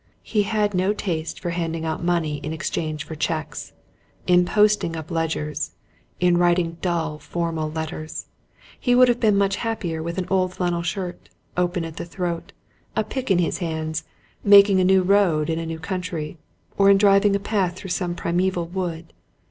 [0.23, 3.73] He had no taste for handing out money in exchange for cheques,
[4.25, 5.73] in posting up ledgers,
[6.19, 8.25] in writing dull, formal letters.
[8.79, 12.51] He would have been much happier with an old flannel shirt, open at the throat,
[12.95, 14.03] a pick in his hands,
[14.43, 16.39] making a new road in a new country,
[16.79, 19.13] or in driving a path through some primeval wood.